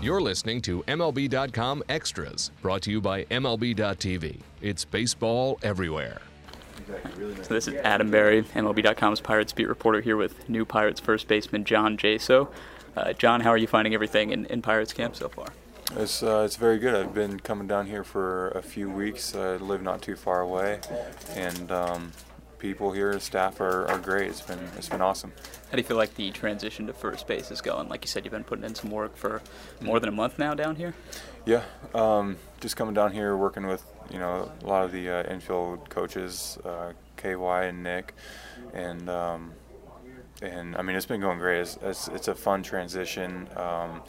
You're 0.00 0.20
listening 0.20 0.62
to 0.62 0.84
MLB.com 0.84 1.82
Extras, 1.88 2.52
brought 2.62 2.82
to 2.82 2.90
you 2.92 3.00
by 3.00 3.24
MLB.tv. 3.24 4.38
It's 4.62 4.84
baseball 4.84 5.58
everywhere. 5.60 6.20
So 7.42 7.52
this 7.54 7.66
is 7.66 7.74
Adam 7.74 8.08
Berry, 8.08 8.44
MLB.com's 8.44 9.20
Pirates 9.20 9.52
beat 9.52 9.66
reporter 9.66 10.00
here 10.00 10.16
with 10.16 10.48
new 10.48 10.64
Pirates 10.64 11.00
first 11.00 11.26
baseman 11.26 11.64
John 11.64 11.96
Jaso. 11.96 12.48
Uh, 12.96 13.12
John, 13.14 13.40
how 13.40 13.50
are 13.50 13.56
you 13.56 13.66
finding 13.66 13.92
everything 13.92 14.30
in, 14.30 14.46
in 14.46 14.62
Pirates 14.62 14.92
camp 14.92 15.16
so 15.16 15.28
far? 15.28 15.48
It's 15.96 16.22
uh, 16.22 16.42
it's 16.46 16.56
very 16.56 16.78
good. 16.78 16.94
I've 16.94 17.14
been 17.14 17.40
coming 17.40 17.66
down 17.66 17.86
here 17.86 18.04
for 18.04 18.50
a 18.50 18.62
few 18.62 18.88
weeks. 18.88 19.34
I 19.34 19.56
live 19.56 19.82
not 19.82 20.00
too 20.00 20.14
far 20.14 20.42
away, 20.42 20.78
and 21.34 21.72
um, 21.72 22.12
people 22.58 22.92
here, 22.92 23.18
staff 23.20 23.60
are, 23.60 23.86
are 23.88 23.98
great. 23.98 24.28
It's 24.28 24.40
been 24.40 24.58
it's 24.76 24.88
been 24.88 25.00
awesome. 25.00 25.32
How 25.70 25.72
do 25.72 25.78
you 25.78 25.84
feel 25.84 25.96
like 25.96 26.14
the 26.14 26.30
transition 26.30 26.86
to 26.86 26.92
first 26.92 27.26
base 27.26 27.50
is 27.50 27.60
going? 27.60 27.88
Like 27.88 28.04
you 28.04 28.08
said, 28.08 28.24
you've 28.24 28.32
been 28.32 28.44
putting 28.44 28.64
in 28.64 28.74
some 28.74 28.90
work 28.90 29.16
for 29.16 29.42
more 29.80 30.00
than 30.00 30.08
a 30.08 30.12
month 30.12 30.38
now 30.38 30.54
down 30.54 30.76
here. 30.76 30.94
Yeah, 31.46 31.62
um, 31.94 32.36
just 32.60 32.76
coming 32.76 32.94
down 32.94 33.12
here, 33.12 33.36
working 33.36 33.66
with 33.66 33.84
you 34.10 34.18
know 34.18 34.50
a 34.62 34.66
lot 34.66 34.84
of 34.84 34.92
the 34.92 35.08
uh, 35.08 35.32
infield 35.32 35.88
coaches, 35.88 36.58
uh, 36.64 36.92
KY 37.16 37.68
and 37.68 37.82
Nick, 37.82 38.14
and 38.74 39.08
um, 39.08 39.52
and 40.42 40.76
I 40.76 40.82
mean 40.82 40.96
it's 40.96 41.06
been 41.06 41.20
going 41.20 41.38
great. 41.38 41.60
It's, 41.60 41.78
it's, 41.82 42.08
it's 42.08 42.28
a 42.28 42.34
fun 42.34 42.62
transition. 42.62 43.48
Um, 43.56 44.02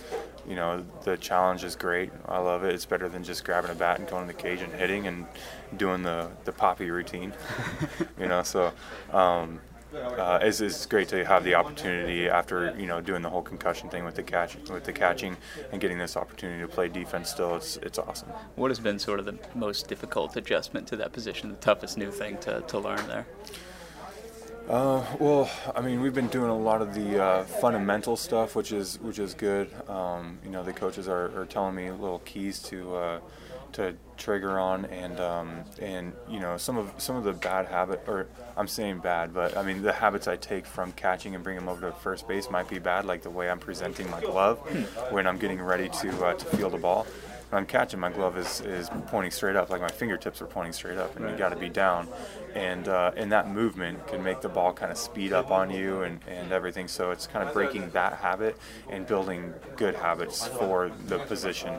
you 0.47 0.55
know 0.55 0.85
the 1.03 1.17
challenge 1.17 1.63
is 1.63 1.75
great. 1.75 2.11
I 2.27 2.39
love 2.39 2.63
it. 2.63 2.73
It's 2.73 2.85
better 2.85 3.09
than 3.09 3.23
just 3.23 3.43
grabbing 3.43 3.71
a 3.71 3.75
bat 3.75 3.99
and 3.99 4.07
going 4.07 4.27
to 4.27 4.33
the 4.33 4.41
cage 4.41 4.61
and 4.61 4.73
hitting 4.73 5.07
and 5.07 5.25
doing 5.77 6.03
the 6.03 6.29
the 6.45 6.51
Papi 6.51 6.89
routine. 6.89 7.33
you 8.19 8.27
know, 8.27 8.43
so 8.43 8.71
um, 9.11 9.59
uh, 9.93 10.39
it's, 10.41 10.61
it's 10.61 10.85
great 10.85 11.07
to 11.07 11.25
have 11.25 11.43
the 11.43 11.55
opportunity 11.55 12.29
after 12.29 12.75
you 12.77 12.85
know 12.85 13.01
doing 13.01 13.21
the 13.21 13.29
whole 13.29 13.41
concussion 13.41 13.89
thing 13.89 14.05
with 14.05 14.15
the 14.15 14.23
catch 14.23 14.55
with 14.69 14.83
the 14.83 14.93
catching 14.93 15.35
and 15.71 15.81
getting 15.81 15.97
this 15.97 16.15
opportunity 16.15 16.61
to 16.61 16.67
play 16.67 16.87
defense. 16.87 17.29
Still, 17.29 17.55
it's 17.55 17.77
it's 17.77 17.97
awesome. 17.97 18.29
What 18.55 18.69
has 18.69 18.79
been 18.79 18.99
sort 18.99 19.19
of 19.19 19.25
the 19.25 19.37
most 19.55 19.87
difficult 19.87 20.35
adjustment 20.35 20.87
to 20.87 20.95
that 20.97 21.11
position? 21.11 21.49
The 21.49 21.55
toughest 21.55 21.97
new 21.97 22.11
thing 22.11 22.37
to, 22.39 22.61
to 22.61 22.79
learn 22.79 23.05
there? 23.07 23.25
Uh, 24.69 25.03
well, 25.17 25.49
I 25.75 25.81
mean, 25.81 25.99
we've 25.99 26.13
been 26.13 26.27
doing 26.27 26.51
a 26.51 26.57
lot 26.57 26.83
of 26.83 26.93
the 26.93 27.19
uh, 27.19 27.43
fundamental 27.43 28.15
stuff, 28.15 28.55
which 28.55 28.71
is 28.71 28.99
which 28.99 29.17
is 29.17 29.33
good. 29.33 29.67
Um, 29.89 30.37
you 30.45 30.51
know, 30.51 30.61
the 30.61 30.73
coaches 30.73 31.07
are, 31.07 31.35
are, 31.35 31.47
telling 31.47 31.73
me 31.73 31.89
little 31.89 32.19
keys 32.19 32.59
to 32.63 32.95
uh, 32.95 33.19
to 33.71 33.95
trigger 34.15 34.59
on, 34.59 34.85
and 34.85 35.19
um, 35.19 35.63
and 35.81 36.13
you 36.29 36.39
know 36.39 36.55
some 36.57 36.77
of 36.77 36.91
some 36.99 37.15
of 37.15 37.23
the 37.23 37.33
bad 37.33 37.65
habit, 37.65 38.03
or 38.05 38.27
I'm 38.55 38.67
saying 38.67 38.99
bad, 38.99 39.33
but 39.33 39.57
I 39.57 39.63
mean 39.63 39.81
the 39.81 39.91
habits 39.91 40.27
I 40.27 40.35
take 40.35 40.67
from 40.67 40.91
catching 40.91 41.33
and 41.33 41.43
bringing 41.43 41.61
them 41.61 41.69
over 41.69 41.89
to 41.89 41.95
first 41.95 42.27
base 42.27 42.51
might 42.51 42.69
be 42.69 42.77
bad, 42.77 43.05
like 43.05 43.23
the 43.23 43.31
way 43.31 43.49
I'm 43.49 43.57
presenting 43.57 44.07
my 44.11 44.21
glove 44.21 44.59
when 45.09 45.25
I'm 45.25 45.39
getting 45.39 45.59
ready 45.59 45.89
to 45.89 46.25
uh, 46.25 46.33
to 46.35 46.45
field 46.45 46.75
a 46.75 46.77
ball 46.77 47.07
when 47.49 47.61
I'm 47.61 47.65
catching, 47.65 47.99
my 47.99 48.11
glove 48.11 48.37
is, 48.37 48.61
is 48.61 48.89
pointing 49.07 49.31
straight 49.31 49.55
up, 49.55 49.69
like 49.69 49.81
my 49.81 49.89
fingertips 49.89 50.41
are 50.41 50.45
pointing 50.45 50.73
straight 50.73 50.97
up, 50.97 51.15
and 51.15 51.25
right. 51.25 51.31
you 51.31 51.37
got 51.37 51.49
to 51.49 51.55
be 51.55 51.69
down. 51.69 52.07
And 52.53 52.87
uh, 52.87 53.11
and 53.15 53.31
that 53.31 53.49
movement 53.49 54.07
can 54.07 54.23
make 54.23 54.41
the 54.41 54.49
ball 54.49 54.73
kind 54.73 54.91
of 54.91 54.97
speed 54.97 55.33
up 55.33 55.51
on 55.51 55.71
you 55.71 56.01
and, 56.01 56.19
and 56.27 56.51
everything. 56.51 56.87
So 56.87 57.11
it's 57.11 57.27
kind 57.27 57.47
of 57.47 57.53
breaking 57.53 57.89
that 57.91 58.13
habit 58.13 58.57
and 58.89 59.05
building 59.05 59.53
good 59.75 59.95
habits 59.95 60.47
for 60.47 60.91
the 61.07 61.19
position. 61.19 61.73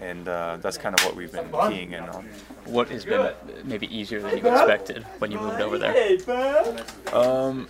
And 0.00 0.28
uh, 0.28 0.58
that's 0.60 0.76
kind 0.76 0.98
of 0.98 1.04
what 1.06 1.14
we've 1.14 1.30
been 1.30 1.48
keying 1.68 1.92
in 1.92 2.02
on. 2.02 2.28
What 2.64 2.88
has 2.88 3.04
been 3.04 3.32
maybe 3.64 3.86
easier 3.96 4.20
than 4.20 4.36
you 4.36 4.46
expected 4.46 5.04
when 5.18 5.30
you 5.30 5.38
moved 5.38 5.60
over 5.60 5.78
there? 5.78 6.18
Um, 7.12 7.68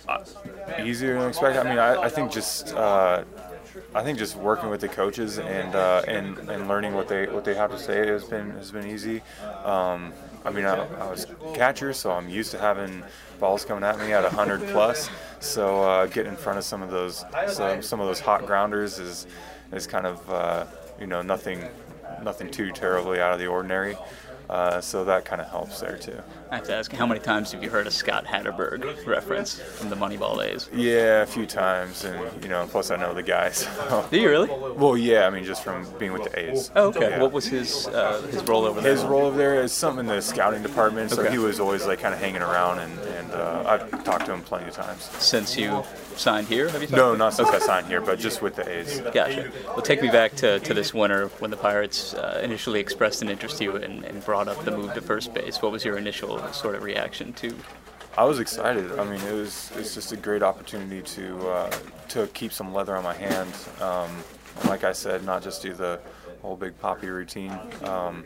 easier 0.83 1.19
than 1.19 1.29
expected. 1.29 1.59
I 1.65 1.69
mean, 1.69 1.77
I, 1.77 2.01
I 2.03 2.09
think 2.09 2.31
just 2.31 2.73
uh, 2.73 3.23
I 3.93 4.03
think 4.03 4.17
just 4.17 4.35
working 4.35 4.69
with 4.69 4.81
the 4.81 4.87
coaches 4.87 5.39
and 5.39 5.75
uh, 5.75 6.03
and 6.07 6.37
and 6.49 6.67
learning 6.67 6.93
what 6.93 7.07
they 7.07 7.27
what 7.27 7.45
they 7.45 7.55
have 7.55 7.71
to 7.71 7.79
say 7.79 8.07
has 8.07 8.23
been 8.23 8.51
has 8.51 8.71
been 8.71 8.87
easy. 8.87 9.21
Um, 9.63 10.13
I 10.43 10.51
mean, 10.51 10.65
I, 10.65 10.75
I, 10.75 11.09
was 11.09 11.25
catcher, 11.55 11.91
so 11.91 12.11
I'm 12.11 12.29
used 12.29 12.51
to 12.51 12.59
having 12.59 13.03
balls 13.39 13.65
coming 13.65 13.83
at 13.83 13.97
me 13.97 14.13
at 14.13 14.21
100 14.21 14.61
plus. 14.67 15.09
So 15.39 15.81
uh, 15.81 16.05
getting 16.05 16.33
in 16.33 16.37
front 16.37 16.59
of 16.59 16.63
some 16.63 16.83
of 16.83 16.91
those 16.91 17.25
some, 17.47 17.81
some 17.81 17.99
of 17.99 18.07
those 18.07 18.19
hot 18.19 18.45
grounders 18.45 18.99
is 18.99 19.27
is 19.71 19.87
kind 19.87 20.05
of 20.05 20.29
uh, 20.29 20.65
you 20.99 21.07
know 21.07 21.21
nothing 21.21 21.63
nothing 22.23 22.49
too 22.49 22.71
terribly 22.71 23.19
out 23.19 23.33
of 23.33 23.39
the 23.39 23.47
ordinary. 23.47 23.97
Uh, 24.49 24.79
so 24.81 25.03
that 25.05 25.25
kind 25.25 25.41
of 25.41 25.49
helps 25.49 25.79
there 25.79 25.97
too. 25.97 26.21
I 26.51 26.55
have 26.57 26.65
to 26.67 26.75
ask, 26.75 26.91
how 26.91 27.07
many 27.07 27.19
times 27.19 27.51
have 27.51 27.63
you 27.63 27.69
heard 27.69 27.87
a 27.87 27.91
Scott 27.91 28.25
Hatteberg 28.25 29.05
reference 29.05 29.59
from 29.59 29.89
the 29.89 29.95
Moneyball 29.95 30.39
days? 30.39 30.69
Yeah, 30.73 31.23
a 31.23 31.25
few 31.25 31.45
times, 31.45 32.05
and 32.05 32.43
you 32.43 32.49
know, 32.49 32.67
plus 32.69 32.91
I 32.91 32.97
know 32.97 33.13
the 33.13 33.23
guys. 33.23 33.67
So. 33.85 34.03
Do 34.09 34.19
you 34.19 34.29
really? 34.29 34.49
Well, 34.49 34.97
yeah. 34.97 35.27
I 35.27 35.29
mean, 35.29 35.43
just 35.43 35.63
from 35.63 35.85
being 35.99 36.11
with 36.11 36.23
the 36.23 36.39
A's. 36.39 36.71
Oh, 36.75 36.87
okay. 36.87 37.11
Yeah. 37.11 37.21
What 37.21 37.31
was 37.31 37.45
his 37.45 37.87
uh, 37.87 38.19
his 38.31 38.43
role 38.43 38.65
over 38.65 38.81
there? 38.81 38.91
His 38.91 39.03
role 39.03 39.27
over 39.27 39.37
there 39.37 39.61
is 39.61 39.71
something 39.71 39.99
in 39.99 40.15
the 40.15 40.21
scouting 40.21 40.63
department. 40.63 41.11
So 41.11 41.21
okay. 41.21 41.31
he 41.31 41.37
was 41.37 41.59
always 41.59 41.85
like 41.85 41.99
kind 41.99 42.13
of 42.13 42.19
hanging 42.19 42.41
around, 42.41 42.79
and, 42.79 42.99
and 42.99 43.31
uh, 43.31 43.63
I've 43.67 44.03
talked 44.03 44.25
to 44.25 44.33
him 44.33 44.41
plenty 44.41 44.67
of 44.67 44.73
times. 44.73 45.03
Since 45.19 45.55
you 45.55 45.83
signed 46.15 46.47
here, 46.47 46.67
have 46.69 46.81
you? 46.81 46.87
No, 46.89 47.15
not 47.15 47.33
since 47.33 47.49
okay. 47.49 47.57
I 47.57 47.59
signed 47.59 47.87
here, 47.87 48.01
but 48.01 48.17
just 48.17 48.41
with 48.41 48.55
the 48.55 48.67
A's. 48.67 49.01
Gotcha. 49.01 49.51
Well, 49.67 49.81
take 49.81 50.01
me 50.01 50.09
back 50.09 50.33
to, 50.37 50.59
to 50.61 50.73
this 50.73 50.93
winter 50.93 51.27
when 51.39 51.51
the 51.51 51.57
Pirates 51.57 52.13
uh, 52.13 52.41
initially 52.43 52.79
expressed 52.79 53.21
an 53.21 53.29
interest 53.29 53.57
to 53.59 53.63
you 53.65 53.75
and, 53.75 54.03
and 54.03 54.23
brought 54.35 54.49
up 54.49 54.65
the 54.65 54.71
move 54.71 54.93
to 54.93 54.99
first 54.99 55.33
base. 55.33 55.61
What 55.61 55.71
was 55.71 55.85
your 55.85 55.97
initial 55.97 56.45
sort 56.51 56.75
of 56.75 56.83
reaction 56.83 57.31
to? 57.35 57.55
I 58.17 58.25
was 58.25 58.41
excited. 58.41 58.99
I 58.99 59.05
mean, 59.05 59.21
it 59.21 59.31
was 59.31 59.71
it's 59.77 59.93
just 59.93 60.11
a 60.11 60.17
great 60.17 60.43
opportunity 60.43 61.01
to 61.01 61.47
uh, 61.47 61.71
to 62.09 62.27
keep 62.33 62.51
some 62.51 62.73
leather 62.73 62.97
on 62.97 63.03
my 63.05 63.13
hands. 63.13 63.69
Um, 63.79 64.09
like 64.67 64.83
I 64.83 64.91
said, 64.91 65.23
not 65.23 65.41
just 65.41 65.61
do 65.61 65.73
the 65.73 66.01
whole 66.41 66.57
big 66.57 66.77
Papi 66.81 67.03
routine. 67.03 67.57
Um, 67.83 68.25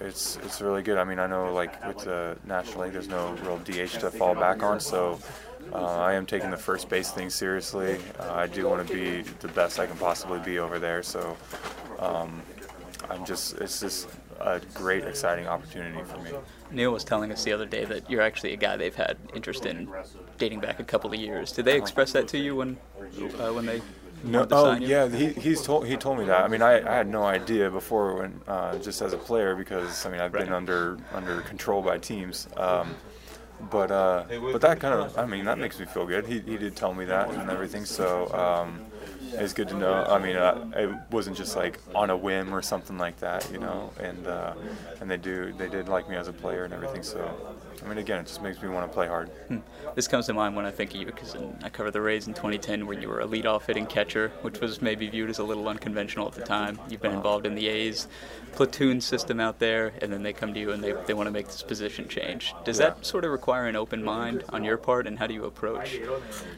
it's 0.00 0.38
it's 0.42 0.60
really 0.60 0.82
good. 0.82 0.98
I 0.98 1.04
mean, 1.04 1.20
I 1.20 1.28
know 1.28 1.54
like 1.54 1.72
with 1.86 1.98
the 1.98 2.36
National 2.44 2.82
League, 2.82 2.92
there's 2.94 3.06
no 3.06 3.30
real 3.44 3.58
DH 3.58 4.00
to 4.00 4.10
fall 4.10 4.34
back 4.34 4.64
on, 4.64 4.80
so 4.80 5.20
uh, 5.72 6.00
I 6.00 6.14
am 6.14 6.26
taking 6.26 6.50
the 6.50 6.56
first 6.56 6.88
base 6.88 7.12
thing 7.12 7.30
seriously. 7.30 8.00
Uh, 8.18 8.32
I 8.32 8.48
do 8.48 8.68
want 8.68 8.84
to 8.88 8.92
be 8.92 9.22
the 9.38 9.52
best 9.54 9.78
I 9.78 9.86
can 9.86 9.98
possibly 9.98 10.40
be 10.40 10.58
over 10.58 10.80
there, 10.80 11.04
so 11.04 11.36
um, 12.00 12.42
I'm 13.08 13.24
just 13.24 13.58
it's 13.58 13.78
just 13.78 14.08
a 14.42 14.60
great, 14.74 15.04
exciting 15.04 15.46
opportunity 15.46 16.02
for 16.04 16.18
me. 16.18 16.30
Neal 16.70 16.92
was 16.92 17.04
telling 17.04 17.30
us 17.32 17.44
the 17.44 17.52
other 17.52 17.66
day 17.66 17.84
that 17.84 18.10
you're 18.10 18.22
actually 18.22 18.52
a 18.52 18.56
guy 18.56 18.76
they've 18.76 18.94
had 18.94 19.16
interest 19.34 19.66
in 19.66 19.88
dating 20.38 20.60
back 20.60 20.80
a 20.80 20.84
couple 20.84 21.12
of 21.12 21.18
years. 21.18 21.52
Did 21.52 21.64
they 21.64 21.76
express 21.76 22.12
that 22.12 22.28
to 22.28 22.38
you 22.38 22.56
when 22.56 22.76
uh, 23.38 23.52
when 23.52 23.66
they 23.66 23.80
no, 24.24 24.46
oh 24.52 24.74
yeah, 24.74 25.08
he, 25.08 25.28
he's 25.28 25.62
told 25.62 25.86
he 25.86 25.96
told 25.96 26.18
me 26.18 26.24
that. 26.26 26.44
I 26.44 26.48
mean, 26.48 26.62
I, 26.62 26.78
I 26.88 26.94
had 26.94 27.08
no 27.08 27.24
idea 27.24 27.70
before 27.70 28.14
when 28.14 28.40
uh, 28.46 28.78
just 28.78 29.02
as 29.02 29.12
a 29.12 29.18
player 29.18 29.56
because 29.56 30.06
I 30.06 30.10
mean 30.10 30.20
I've 30.20 30.32
right. 30.32 30.44
been 30.44 30.52
under 30.52 30.98
under 31.12 31.40
control 31.42 31.82
by 31.82 31.98
teams. 31.98 32.48
Um, 32.56 32.94
but 33.70 33.90
uh, 33.90 34.24
but 34.28 34.60
that 34.60 34.80
kind 34.80 34.94
of 34.94 35.18
I 35.18 35.26
mean 35.26 35.44
that 35.44 35.58
makes 35.58 35.78
me 35.78 35.86
feel 35.86 36.06
good. 36.06 36.26
He, 36.26 36.40
he 36.40 36.56
did 36.56 36.76
tell 36.76 36.94
me 36.94 37.04
that 37.06 37.30
and 37.30 37.50
everything. 37.50 37.84
So 37.84 38.32
um, 38.32 38.80
it's 39.32 39.52
good 39.52 39.68
to 39.68 39.76
know. 39.76 40.04
I 40.04 40.18
mean, 40.18 40.36
uh, 40.36 40.70
it 40.76 40.90
wasn't 41.10 41.36
just 41.36 41.56
like 41.56 41.78
on 41.94 42.10
a 42.10 42.16
whim 42.16 42.54
or 42.54 42.62
something 42.62 42.98
like 42.98 43.18
that, 43.20 43.48
you 43.52 43.58
know. 43.58 43.90
And 44.00 44.26
uh, 44.26 44.54
and 45.00 45.10
they 45.10 45.16
do 45.16 45.52
they 45.52 45.68
did 45.68 45.88
like 45.88 46.08
me 46.08 46.16
as 46.16 46.28
a 46.28 46.32
player 46.32 46.64
and 46.64 46.74
everything. 46.74 47.02
So 47.02 47.54
I 47.84 47.88
mean, 47.88 47.98
again, 47.98 48.20
it 48.20 48.26
just 48.26 48.42
makes 48.42 48.62
me 48.62 48.68
want 48.68 48.90
to 48.90 48.94
play 48.94 49.08
hard. 49.08 49.28
Hmm. 49.48 49.58
This 49.94 50.06
comes 50.06 50.26
to 50.26 50.34
mind 50.34 50.54
when 50.54 50.64
I 50.64 50.70
think 50.70 50.90
of 50.90 50.96
you 50.96 51.06
because 51.06 51.36
I 51.62 51.68
covered 51.68 51.92
the 51.92 52.00
Rays 52.00 52.26
in 52.26 52.34
2010 52.34 52.86
when 52.86 53.02
you 53.02 53.08
were 53.08 53.20
a 53.20 53.26
leadoff 53.26 53.66
hitting 53.66 53.86
catcher, 53.86 54.32
which 54.42 54.60
was 54.60 54.80
maybe 54.80 55.08
viewed 55.08 55.30
as 55.30 55.38
a 55.38 55.44
little 55.44 55.68
unconventional 55.68 56.26
at 56.26 56.34
the 56.34 56.42
time. 56.42 56.78
You've 56.88 57.02
been 57.02 57.12
involved 57.12 57.46
in 57.46 57.54
the 57.54 57.68
A's 57.68 58.06
platoon 58.52 59.00
system 59.00 59.40
out 59.40 59.58
there, 59.58 59.92
and 60.00 60.12
then 60.12 60.22
they 60.22 60.32
come 60.32 60.54
to 60.54 60.60
you 60.60 60.72
and 60.72 60.82
they, 60.82 60.92
they 61.06 61.14
want 61.14 61.26
to 61.26 61.30
make 61.30 61.46
this 61.46 61.62
position 61.62 62.08
change. 62.08 62.54
Does 62.64 62.78
yeah. 62.78 62.90
that 62.90 63.06
sort 63.06 63.24
of 63.24 63.32
require 63.32 63.66
an 63.66 63.76
open 63.76 64.04
mind 64.04 64.44
on 64.50 64.62
your 64.64 64.76
part, 64.76 65.06
and 65.06 65.18
how 65.18 65.26
do 65.26 65.34
you 65.34 65.44
approach 65.44 65.98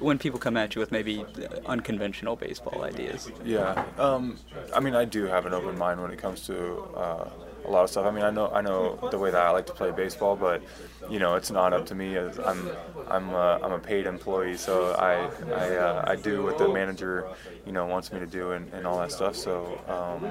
when 0.00 0.18
people 0.18 0.38
come 0.38 0.56
at 0.56 0.74
you 0.74 0.80
with 0.80 0.92
maybe 0.92 1.24
unconventional 1.66 2.36
baseball 2.36 2.64
ideas? 2.83 3.31
Yeah, 3.43 3.77
um, 3.99 4.39
I 4.72 4.81
mean, 4.81 4.95
I 4.95 5.05
do 5.05 5.25
have 5.25 5.47
an 5.47 5.55
open 5.55 5.77
mind 5.77 6.01
when 6.01 6.11
it 6.11 6.19
comes 6.19 6.47
to. 6.47 6.84
Uh, 6.95 7.31
a 7.65 7.71
lot 7.71 7.84
of 7.84 7.91
stuff. 7.91 8.07
I 8.07 8.11
mean, 8.11 8.25
I 8.25 8.31
know 8.31 8.49
I 8.49 8.61
know 8.61 8.99
the 9.11 9.19
way 9.19 9.31
that 9.31 9.41
I 9.41 9.51
like 9.51 9.66
to 9.66 9.72
play 9.72 9.91
baseball, 9.91 10.37
but 10.37 10.63
you 11.11 11.19
know, 11.19 11.34
it's 11.34 11.51
not 11.51 11.72
up 11.72 11.87
to 11.87 11.95
me. 11.95 12.16
I'm 12.19 12.71
I'm 13.09 13.31
a, 13.31 13.37
uh, 13.37 13.59
I'm 13.63 13.72
a 13.72 13.78
paid 13.78 14.07
employee, 14.07 14.57
so 14.57 14.93
I 14.93 15.31
I, 15.53 15.77
uh, 15.77 16.05
I 16.07 16.16
do 16.16 16.43
what 16.43 16.59
the 16.59 16.69
manager 16.69 17.27
you 17.66 17.72
know 17.72 17.87
wants 17.87 18.13
me 18.13 18.19
to 18.21 18.27
do 18.27 18.53
and, 18.53 18.72
and 18.72 18.87
all 18.87 18.99
that 18.99 19.13
stuff. 19.13 19.37
So 19.37 19.81
um, 19.89 20.25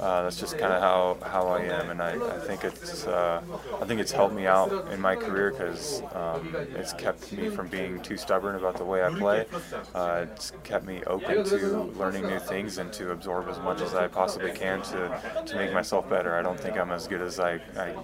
uh, 0.00 0.22
that's 0.22 0.38
just 0.38 0.58
kind 0.58 0.72
of 0.72 0.80
how, 0.82 1.18
how 1.28 1.48
I 1.48 1.62
am, 1.62 1.90
and 1.90 2.02
I, 2.02 2.12
I 2.12 2.38
think 2.38 2.64
it's 2.64 3.06
uh, 3.06 3.40
I 3.80 3.84
think 3.84 4.00
it's 4.00 4.12
helped 4.12 4.34
me 4.34 4.46
out 4.46 4.90
in 4.92 5.00
my 5.00 5.16
career 5.16 5.50
because 5.50 6.02
um, 6.14 6.54
it's 6.74 6.92
kept 6.92 7.32
me 7.32 7.48
from 7.48 7.68
being 7.68 8.00
too 8.02 8.16
stubborn 8.16 8.56
about 8.56 8.76
the 8.76 8.84
way 8.84 9.02
I 9.02 9.10
play. 9.10 9.46
Uh, 9.94 10.26
it's 10.30 10.52
kept 10.64 10.86
me 10.86 11.02
open 11.06 11.44
to 11.44 11.82
learning 11.96 12.26
new 12.26 12.38
things 12.38 12.78
and 12.78 12.92
to 12.94 13.12
absorb 13.12 13.48
as 13.48 13.58
much 13.60 13.80
as 13.80 13.94
I 13.94 14.08
possibly 14.08 14.52
can 14.52 14.82
to 14.82 15.44
to 15.46 15.56
make 15.56 15.72
myself 15.72 16.08
better. 16.08 16.17
I 16.26 16.42
don't 16.42 16.58
think 16.58 16.78
I'm 16.78 16.90
as 16.90 17.06
good 17.06 17.20
as 17.20 17.38
I 17.38 17.60
I, 17.76 17.94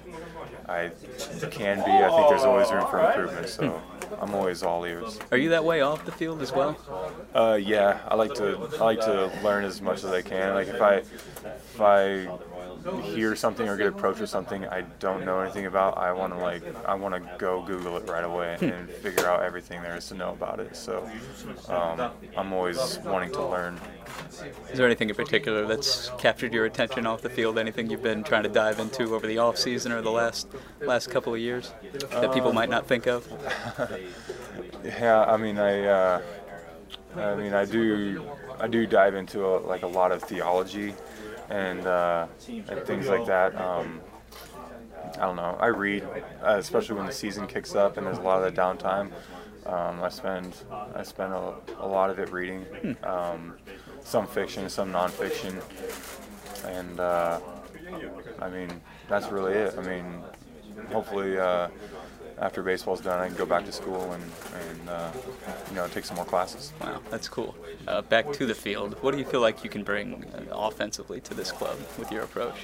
I 0.68 0.90
can 1.50 1.78
be. 1.78 1.90
I 1.90 2.10
think 2.10 2.28
there's 2.28 2.44
always 2.44 2.70
room 2.70 2.86
for 2.88 3.04
improvement. 3.04 3.48
So. 3.48 3.82
I'm 4.20 4.34
always 4.34 4.62
all 4.62 4.84
ears. 4.84 5.18
Are 5.32 5.38
you 5.38 5.50
that 5.50 5.64
way 5.64 5.80
off 5.80 6.04
the 6.04 6.12
field 6.12 6.42
as 6.42 6.52
well? 6.52 6.76
Uh, 7.34 7.58
yeah, 7.60 8.00
I 8.08 8.14
like 8.14 8.34
to 8.34 8.68
I 8.74 8.84
like 8.84 9.00
to 9.00 9.30
learn 9.42 9.64
as 9.64 9.80
much 9.80 9.98
as 9.98 10.06
I 10.06 10.22
can. 10.22 10.54
Like 10.54 10.68
if 10.68 10.80
I 10.80 10.94
if 10.96 11.80
I 11.80 12.26
hear 13.02 13.34
something 13.34 13.68
or 13.68 13.76
get 13.76 13.86
approached 13.86 14.20
with 14.20 14.30
something 14.30 14.66
I 14.66 14.82
don't 14.98 15.24
know 15.24 15.40
anything 15.40 15.66
about, 15.66 15.96
I 15.96 16.12
want 16.12 16.32
to 16.32 16.38
like 16.38 16.62
I 16.84 16.94
want 16.94 17.14
to 17.14 17.30
go 17.38 17.62
Google 17.62 17.96
it 17.96 18.08
right 18.08 18.24
away 18.24 18.56
and 18.60 18.90
figure 18.90 19.26
out 19.26 19.42
everything 19.42 19.82
there 19.82 19.96
is 19.96 20.08
to 20.08 20.14
know 20.14 20.32
about 20.32 20.60
it. 20.60 20.76
So 20.76 21.08
um, 21.68 22.10
I'm 22.36 22.52
always 22.52 22.98
wanting 23.00 23.32
to 23.32 23.44
learn. 23.44 23.80
Is 24.70 24.78
there 24.78 24.86
anything 24.86 25.08
in 25.08 25.14
particular 25.14 25.66
that's 25.66 26.10
captured 26.18 26.52
your 26.52 26.66
attention 26.66 27.06
off 27.06 27.22
the 27.22 27.30
field? 27.30 27.58
Anything 27.58 27.90
you've 27.90 28.02
been 28.02 28.22
trying 28.22 28.42
to 28.42 28.48
dive 28.48 28.78
into 28.78 29.14
over 29.14 29.26
the 29.26 29.38
off 29.38 29.56
season 29.56 29.92
or 29.92 30.02
the 30.02 30.12
last 30.12 30.48
last 30.80 31.10
couple 31.10 31.34
of 31.34 31.40
years 31.40 31.72
that 32.10 32.32
people 32.32 32.52
might 32.52 32.68
not 32.68 32.86
think 32.86 33.06
of? 33.06 33.26
yeah, 34.84 35.24
I 35.24 35.36
mean 35.36 35.58
I 35.58 35.86
uh, 35.86 36.22
I 37.16 37.34
mean 37.34 37.54
I 37.54 37.64
do 37.64 38.30
I 38.60 38.68
do 38.68 38.86
dive 38.86 39.14
into 39.14 39.46
a, 39.46 39.58
like 39.58 39.82
a 39.82 39.86
lot 39.86 40.12
of 40.12 40.22
theology 40.22 40.94
and, 41.50 41.86
uh, 41.86 42.26
and 42.48 42.80
things 42.84 43.08
like 43.08 43.26
that. 43.26 43.54
Um, 43.60 44.00
I 45.16 45.20
don't 45.20 45.36
know. 45.36 45.56
I 45.60 45.66
read, 45.66 46.02
uh, 46.42 46.56
especially 46.58 46.96
when 46.96 47.06
the 47.06 47.12
season 47.12 47.46
kicks 47.46 47.74
up 47.74 47.96
and 47.96 48.06
there's 48.06 48.18
a 48.18 48.22
lot 48.22 48.42
of 48.42 48.54
that 48.54 48.60
downtime. 48.60 49.12
Um, 49.66 50.02
I 50.02 50.10
spend 50.10 50.54
I 50.94 51.02
spend 51.02 51.32
a, 51.32 51.54
a 51.78 51.86
lot 51.86 52.10
of 52.10 52.18
it 52.18 52.30
reading, 52.30 52.66
um, 53.02 53.54
some 54.02 54.26
fiction, 54.26 54.68
some 54.68 54.92
nonfiction, 54.92 55.62
and 56.66 57.00
uh, 57.00 57.40
I 58.40 58.50
mean 58.50 58.68
that's 59.08 59.28
really 59.28 59.54
it. 59.54 59.74
I 59.78 59.82
mean, 59.82 60.22
hopefully 60.92 61.38
uh, 61.38 61.68
after 62.38 62.62
baseball's 62.62 63.00
done, 63.00 63.20
I 63.20 63.28
can 63.28 63.36
go 63.36 63.46
back 63.46 63.64
to 63.66 63.72
school 63.72 64.12
and, 64.12 64.22
and 64.22 64.88
uh, 64.88 65.10
you 65.68 65.76
know 65.76 65.86
take 65.88 66.04
some 66.04 66.16
more 66.16 66.24
classes. 66.24 66.72
Wow, 66.80 67.00
that's 67.10 67.28
cool. 67.28 67.54
Uh, 67.86 68.02
back 68.02 68.32
to 68.32 68.46
the 68.46 68.54
field. 68.54 68.96
What 69.02 69.12
do 69.12 69.18
you 69.18 69.24
feel 69.24 69.40
like 69.40 69.64
you 69.64 69.70
can 69.70 69.82
bring 69.82 70.24
uh, 70.24 70.42
offensively 70.52 71.20
to 71.22 71.34
this 71.34 71.52
club 71.52 71.76
with 71.98 72.10
your 72.10 72.22
approach? 72.22 72.54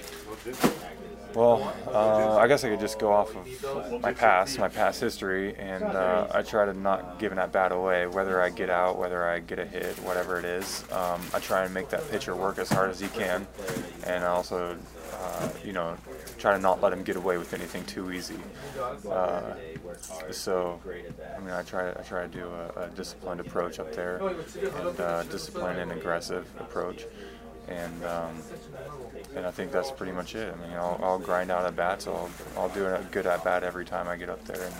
Well, 1.35 1.73
uh, 1.87 2.37
I 2.39 2.49
guess 2.49 2.65
I 2.65 2.71
could 2.71 2.81
just 2.81 2.99
go 2.99 3.13
off 3.13 3.35
of 3.37 4.01
my 4.03 4.13
past, 4.13 4.59
my 4.59 4.69
past 4.69 5.01
history, 5.01 5.55
and 5.57 5.85
uh, 5.85 6.27
I 6.35 6.43
try 6.43 6.65
to 6.65 6.75
not 6.75 7.21
give 7.21 7.35
that 7.35 7.53
bat 7.53 7.71
away. 7.71 8.07
Whether 8.07 8.43
I 8.43 8.51
get 8.51 8.69
out, 8.69 8.99
whether 8.99 9.25
I 9.25 9.39
get 9.39 9.61
a 9.61 9.65
hit, 9.65 9.97
whatever 10.01 10.41
it 10.41 10.45
is, 10.45 10.85
um, 10.91 11.21
I 11.33 11.39
try 11.39 11.65
and 11.65 11.73
make 11.73 11.89
that 11.91 12.09
pitcher 12.11 12.35
work 12.35 12.59
as 12.59 12.69
hard 12.69 12.91
as 12.91 12.99
he 12.99 13.07
can, 13.09 13.47
and 14.07 14.25
I 14.25 14.29
also, 14.29 14.77
uh, 15.21 15.49
you 15.65 15.73
know, 15.73 15.97
try 16.39 16.55
to 16.55 16.59
not 16.59 16.81
let 16.81 16.93
him 16.93 17.03
get 17.03 17.17
away 17.17 17.39
with 17.39 17.53
anything 17.53 17.85
too 17.85 18.13
easy. 18.13 18.39
Uh, 19.09 19.55
so, 20.31 20.81
I 21.37 21.41
mean, 21.41 21.51
I 21.51 21.63
try 21.63 21.91
I 21.91 22.03
try 22.03 22.23
to 22.23 22.29
do 22.29 22.49
a, 22.49 22.85
a 22.85 22.89
disciplined 22.89 23.41
approach 23.41 23.79
up 23.79 23.93
there, 23.95 24.19
and 24.19 25.01
uh, 25.01 25.23
disciplined 25.25 25.79
and 25.79 25.93
aggressive 25.93 26.47
approach 26.59 27.05
and 27.71 28.05
um, 28.05 28.43
and 29.37 29.47
I 29.47 29.51
think 29.51 29.73
that's 29.73 29.91
pretty 29.91 30.13
much 30.13 30.35
it. 30.35 30.53
I 30.53 30.67
mean, 30.67 30.77
I'll, 30.77 30.99
I'll 31.03 31.19
grind 31.19 31.51
out 31.51 31.65
at 31.65 31.77
bats. 31.77 32.07
I'll 32.07 32.31
I'll 32.57 32.69
do 32.69 32.87
a 32.87 33.01
good 33.11 33.27
at 33.27 33.45
bat 33.45 33.63
every 33.63 33.85
time 33.85 34.09
I 34.09 34.17
get 34.17 34.29
up 34.29 34.45
there. 34.45 34.63
And 34.63 34.75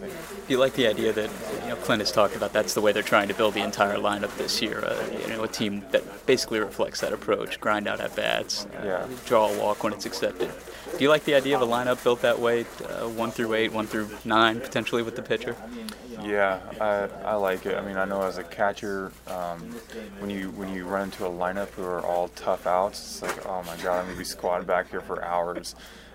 Do 0.00 0.08
you 0.48 0.58
like 0.58 0.74
the 0.74 0.86
idea 0.86 1.12
that 1.12 1.30
you 1.62 1.68
know 1.68 1.76
Clint 1.76 2.00
has 2.00 2.10
talked 2.12 2.34
about? 2.36 2.52
That's 2.52 2.74
the 2.74 2.80
way 2.80 2.92
they're 2.92 3.02
trying 3.02 3.28
to 3.28 3.34
build 3.34 3.54
the 3.54 3.62
entire 3.62 3.96
lineup 3.96 4.36
this 4.36 4.60
year. 4.60 4.84
Uh, 4.84 5.02
you 5.22 5.28
know, 5.28 5.44
a 5.44 5.48
team 5.48 5.84
that 5.92 6.26
basically 6.26 6.58
reflects 6.60 7.00
that 7.00 7.12
approach: 7.12 7.60
grind 7.60 7.86
out 7.86 8.00
at 8.00 8.14
bats, 8.16 8.66
uh, 8.66 8.84
Yeah. 8.84 9.06
draw 9.26 9.48
a 9.48 9.58
walk 9.58 9.84
when 9.84 9.92
it's 9.92 10.06
accepted. 10.06 10.50
Do 10.96 11.02
you 11.02 11.08
like 11.08 11.24
the 11.24 11.34
idea 11.34 11.56
of 11.56 11.62
a 11.62 11.66
lineup 11.66 12.02
built 12.04 12.22
that 12.22 12.38
way, 12.38 12.66
uh, 12.84 13.08
one 13.08 13.30
through 13.30 13.54
eight, 13.54 13.72
one 13.72 13.86
through 13.86 14.08
nine, 14.24 14.60
potentially 14.60 15.02
with 15.02 15.16
the 15.16 15.22
pitcher? 15.22 15.56
Yeah, 16.22 16.60
I, 16.80 17.08
I 17.24 17.34
like 17.34 17.66
it. 17.66 17.76
I 17.76 17.80
mean, 17.84 17.96
I 17.96 18.04
know 18.04 18.22
as 18.22 18.38
a 18.38 18.44
catcher, 18.44 19.12
um, 19.26 19.60
when 20.20 20.30
you 20.30 20.50
when 20.52 20.72
you 20.74 20.84
run 20.86 21.04
into 21.04 21.26
a 21.26 21.30
lineup 21.30 21.68
who 21.70 21.82
are 21.84 22.00
all 22.00 22.28
tough 22.28 22.66
outs, 22.66 23.00
it's 23.00 23.22
like, 23.22 23.46
oh 23.46 23.62
my 23.64 23.76
god, 23.82 24.00
I'm 24.00 24.06
gonna 24.06 24.18
be 24.18 24.24
squatted 24.24 24.66
back 24.66 24.90
here 24.90 25.00
for 25.00 25.22
hours, 25.24 25.74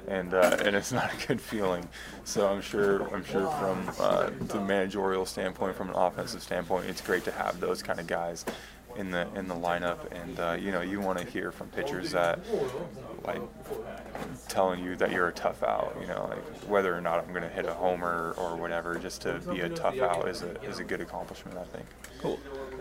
and 0.10 0.34
uh, 0.34 0.58
and 0.66 0.76
it's 0.76 0.92
not 1.00 1.14
a 1.14 1.28
good 1.28 1.40
feeling. 1.40 1.88
So 2.26 2.48
I'm 2.48 2.62
sure 2.62 3.04
I'm 3.14 3.24
sure 3.24 3.50
from 3.52 3.90
uh, 4.00 4.30
the 4.48 4.60
managerial 4.60 5.26
standpoint, 5.26 5.76
from 5.76 5.90
an 5.90 5.96
offensive 5.96 6.42
standpoint, 6.42 6.88
it's 6.90 7.02
great 7.02 7.24
to 7.26 7.32
have 7.32 7.60
those 7.60 7.82
kind 7.82 8.00
of 8.00 8.08
guys 8.08 8.44
in 8.96 9.12
the 9.12 9.28
in 9.36 9.48
the 9.48 9.56
lineup, 9.56 10.00
and 10.12 10.40
uh, 10.40 10.58
you 10.60 10.72
know 10.72 10.82
you 10.82 11.00
want 11.00 11.20
to 11.20 11.26
hear 11.26 11.52
from 11.52 11.68
pitchers 11.70 12.12
that 12.12 12.40
like 13.24 13.42
telling 14.48 14.84
you 14.84 14.96
that 14.96 15.12
you're 15.12 15.28
a 15.28 15.34
tough 15.34 15.64
out. 15.64 15.96
You 16.02 16.08
know, 16.08 16.28
like 16.30 16.70
whether 16.70 16.96
or 16.96 17.02
not 17.02 17.24
I'm 17.24 17.30
going 17.30 17.44
to 17.44 17.50
hit 17.50 17.66
a 17.66 17.74
homer 17.74 18.34
or 18.38 18.56
whatever, 18.56 18.98
just 18.98 19.22
to 19.22 19.40
be 19.52 19.62
a 19.62 19.70
tough 19.70 20.00
out 20.00 20.28
is 20.28 20.42
a 20.42 20.60
is 20.64 20.80
a 20.80 20.84
good 20.84 21.02
accomplishment, 21.02 21.58
I 21.58 21.66
think. 21.66 21.86
Cool. 22.20 22.40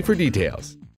for 0.00 0.14
details. 0.14 0.77